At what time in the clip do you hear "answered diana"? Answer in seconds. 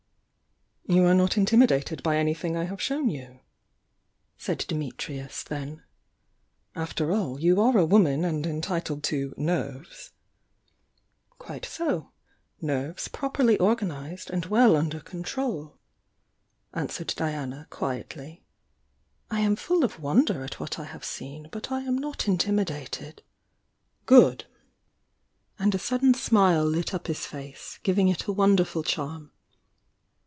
16.73-17.67